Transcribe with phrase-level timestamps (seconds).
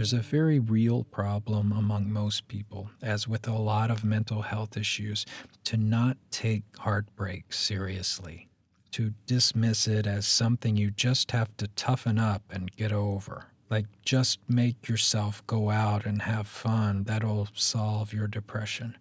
[0.00, 4.74] There's a very real problem among most people, as with a lot of mental health
[4.78, 5.26] issues,
[5.64, 8.48] to not take heartbreak seriously,
[8.92, 13.48] to dismiss it as something you just have to toughen up and get over.
[13.68, 17.04] Like, just make yourself go out and have fun.
[17.04, 18.96] That'll solve your depression.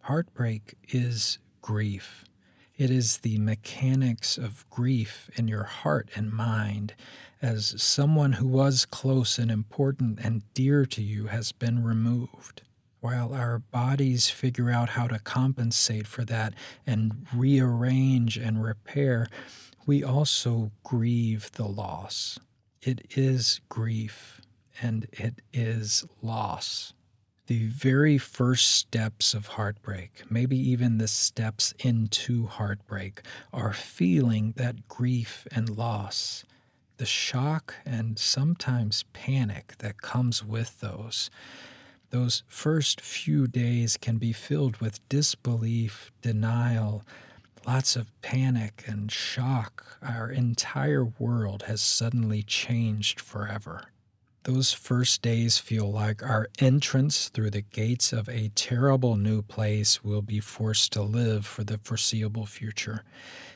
[0.00, 2.24] Heartbreak is grief.
[2.76, 6.94] It is the mechanics of grief in your heart and mind
[7.40, 12.60] as someone who was close and important and dear to you has been removed.
[13.00, 16.52] While our bodies figure out how to compensate for that
[16.86, 19.28] and rearrange and repair,
[19.86, 22.38] we also grieve the loss.
[22.82, 24.42] It is grief
[24.82, 26.92] and it is loss
[27.46, 34.88] the very first steps of heartbreak, maybe even the steps into heartbreak, are feeling that
[34.88, 36.44] grief and loss,
[36.96, 41.30] the shock and sometimes panic that comes with those.
[42.10, 47.04] Those first few days can be filled with disbelief, denial,
[47.66, 49.98] lots of panic and shock.
[50.02, 53.84] Our entire world has suddenly changed forever.
[54.46, 60.04] Those first days feel like our entrance through the gates of a terrible new place
[60.04, 63.02] we'll be forced to live for the foreseeable future.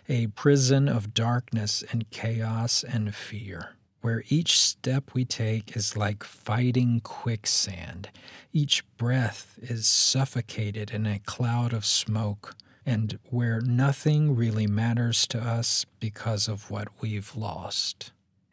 [0.08, 6.24] A prison of darkness and chaos and fear, where each step we take is like
[6.24, 8.10] fighting quicksand.
[8.52, 15.38] Each breath is suffocated in a cloud of smoke, and where nothing really matters to
[15.38, 18.10] us because of what we've lost.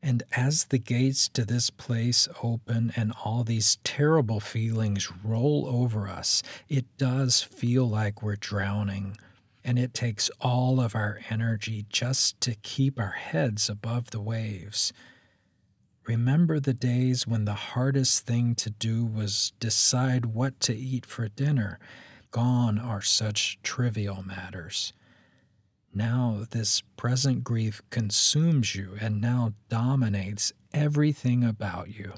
[0.08, 6.08] And as the gates to this place open and all these terrible feelings roll over
[6.08, 9.18] us, it does feel like we're drowning.
[9.66, 14.94] And it takes all of our energy just to keep our heads above the waves.
[16.06, 21.28] Remember the days when the hardest thing to do was decide what to eat for
[21.28, 21.80] dinner.
[22.32, 24.94] Gone are such trivial matters.
[25.94, 32.14] Now, this present grief consumes you and now dominates everything about you.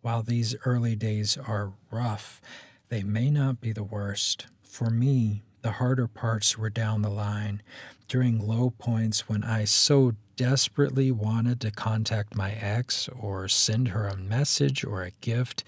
[0.00, 2.40] While these early days are rough,
[2.88, 4.46] they may not be the worst.
[4.62, 7.62] For me, the harder parts were down the line
[8.08, 14.08] during low points when I so desperately wanted to contact my ex or send her
[14.08, 15.62] a message or a gift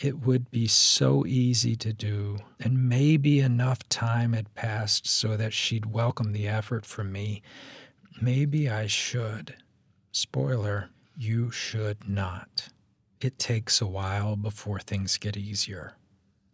[0.00, 5.52] it would be so easy to do, and maybe enough time had passed so that
[5.52, 7.42] she'd welcome the effort from me.
[8.20, 9.56] Maybe I should.
[10.10, 12.70] Spoiler, you should not.
[13.20, 15.94] It takes a while before things get easier,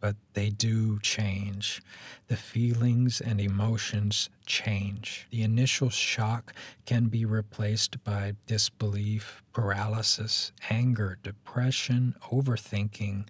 [0.00, 1.82] but they do change.
[2.28, 5.26] The feelings and emotions change.
[5.30, 6.52] The initial shock
[6.84, 13.26] can be replaced by disbelief, paralysis, anger, depression, overthinking,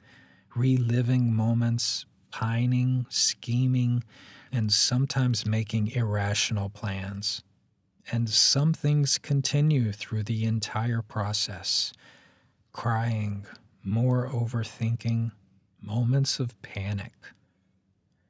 [0.55, 4.03] reliving moments, pining, scheming,
[4.53, 7.43] and sometimes making irrational plans.
[8.11, 11.93] And some things continue through the entire process
[12.73, 13.47] crying,
[13.83, 15.33] more overthinking,
[15.87, 17.13] moments of panic.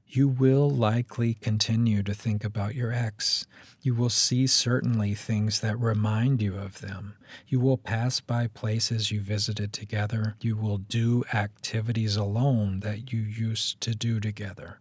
[0.08, 3.46] You will likely continue to think about your ex.
[3.82, 7.16] You will see certainly things that remind you of them.
[7.48, 10.36] You will pass by places you visited together.
[10.40, 14.80] You will do activities alone that you used to do together.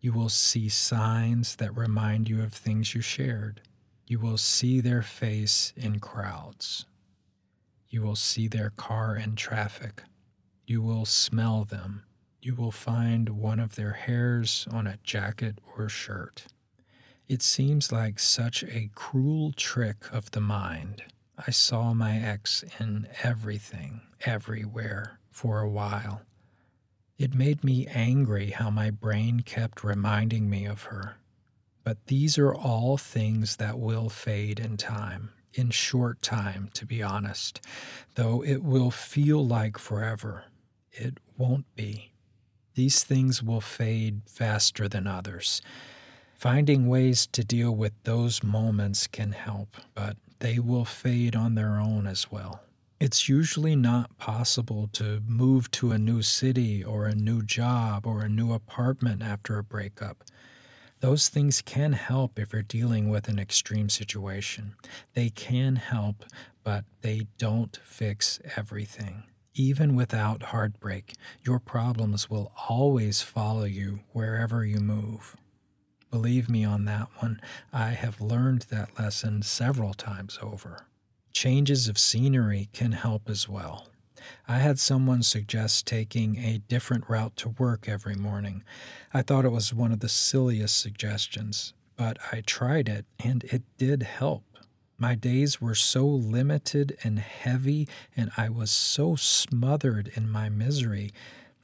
[0.00, 3.60] You will see signs that remind you of things you shared.
[4.06, 6.86] You will see their face in crowds.
[7.88, 10.02] You will see their car in traffic.
[10.66, 12.02] You will smell them
[12.46, 16.46] you will find one of their hairs on a jacket or shirt.
[17.26, 21.02] It seems like such a cruel trick of the mind.
[21.44, 26.22] I saw my ex in everything, everywhere, for a while.
[27.18, 31.16] It made me angry how my brain kept reminding me of her.
[31.82, 37.02] But these are all things that will fade in time, in short time, to be
[37.02, 37.60] honest.
[38.14, 40.44] Though it will feel like forever,
[40.92, 42.12] it won't be.
[42.76, 45.62] These things will fade faster than others.
[46.34, 51.80] Finding ways to deal with those moments can help, but they will fade on their
[51.80, 52.60] own as well.
[53.00, 58.20] It's usually not possible to move to a new city or a new job or
[58.20, 60.22] a new apartment after a breakup.
[61.00, 64.74] Those things can help if you're dealing with an extreme situation.
[65.14, 66.26] They can help,
[66.62, 69.22] but they don't fix everything.
[69.58, 75.34] Even without heartbreak, your problems will always follow you wherever you move.
[76.10, 77.40] Believe me on that one,
[77.72, 80.86] I have learned that lesson several times over.
[81.32, 83.88] Changes of scenery can help as well.
[84.46, 88.62] I had someone suggest taking a different route to work every morning.
[89.14, 93.62] I thought it was one of the silliest suggestions, but I tried it and it
[93.78, 94.44] did help.
[94.98, 101.12] My days were so limited and heavy, and I was so smothered in my misery.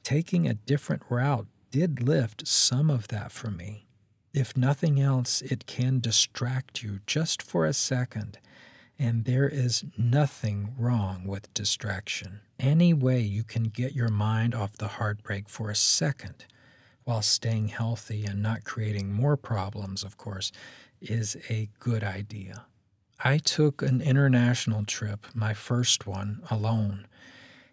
[0.03, 3.87] Taking a different route did lift some of that for me.
[4.33, 8.37] If nothing else, it can distract you just for a second.
[8.99, 12.41] And there is nothing wrong with distraction.
[12.59, 16.45] Any way you can get your mind off the heartbreak for a second
[17.03, 20.51] while staying healthy and not creating more problems, of course,
[21.01, 22.65] is a good idea.
[23.19, 27.07] I took an international trip, my first one, alone.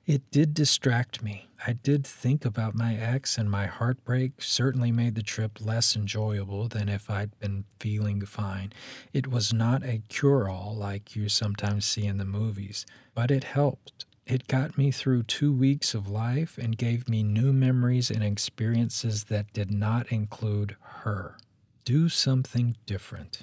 [0.06, 1.48] It did distract me.
[1.66, 6.68] I did think about my ex, and my heartbreak certainly made the trip less enjoyable
[6.68, 8.72] than if I'd been feeling fine.
[9.12, 13.44] It was not a cure all like you sometimes see in the movies, but it
[13.44, 14.06] helped.
[14.26, 19.24] It got me through two weeks of life and gave me new memories and experiences
[19.24, 21.36] that did not include her.
[21.84, 23.42] Do something different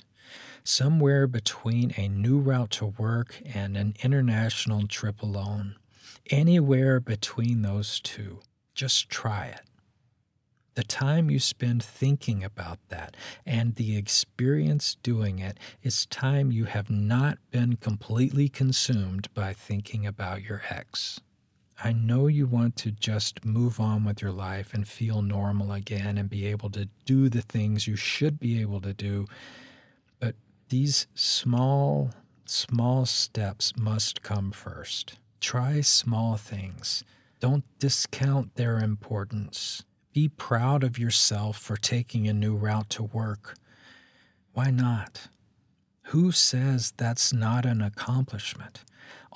[0.64, 5.76] somewhere between a new route to work and an international trip alone.
[6.30, 8.40] Anywhere between those two.
[8.74, 9.62] Just try it.
[10.78, 16.66] The time you spend thinking about that and the experience doing it is time you
[16.66, 21.20] have not been completely consumed by thinking about your ex.
[21.84, 26.18] I know you want to just move on with your life and feel normal again
[26.18, 29.26] and be able to do the things you should be able to do
[30.70, 32.12] these small,
[32.46, 35.20] small steps must come first.
[35.40, 37.04] Try small things.
[37.40, 39.84] Don't discount their importance.
[40.14, 43.56] Be proud of yourself for taking a new route to work.
[44.54, 45.30] Why not?
[46.08, 48.84] Who says that's not an accomplishment?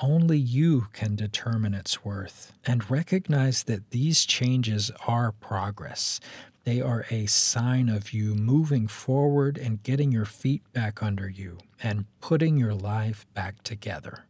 [0.01, 2.54] Only you can determine its worth.
[2.66, 6.19] And recognize that these changes are progress.
[6.63, 11.58] They are a sign of you moving forward and getting your feet back under you
[11.81, 14.25] and putting your life back together.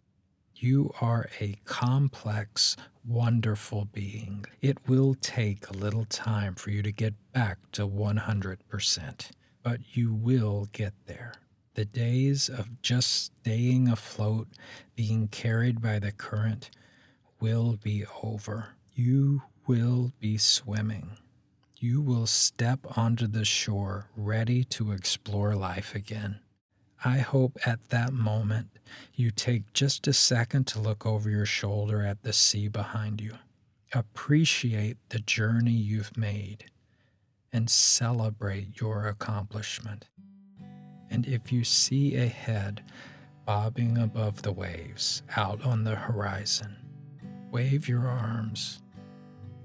[0.55, 4.45] You are a complex, wonderful being.
[4.61, 9.31] It will take a little time for you to get back to 100%,
[9.61, 11.33] but you will get there.
[11.73, 14.47] The days of just staying afloat,
[14.95, 16.69] being carried by the current,
[17.41, 18.67] will be over.
[18.93, 21.17] You will be swimming
[21.81, 26.39] you will step onto the shore ready to explore life again.
[27.03, 28.67] I hope at that moment
[29.15, 33.33] you take just a second to look over your shoulder at the sea behind you.
[33.93, 36.65] Appreciate the journey you've made
[37.51, 40.07] and celebrate your accomplishment.
[41.09, 42.83] And if you see a head
[43.47, 46.77] bobbing above the waves out on the horizon,
[47.49, 48.83] wave your arms,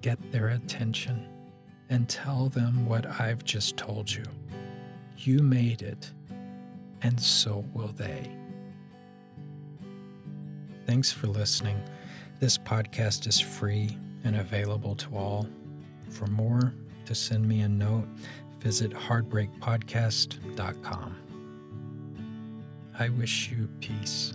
[0.00, 1.35] get their attention
[1.88, 4.24] and tell them what I've just told you.
[5.18, 6.10] You made it,
[7.02, 8.30] and so will they.
[10.86, 11.82] Thanks for listening.
[12.38, 15.48] This podcast is free and available to all.
[16.10, 16.74] For more,
[17.06, 18.06] to send me a note,
[18.60, 21.16] visit heartbreakpodcast.com.
[22.98, 24.32] I wish you peace.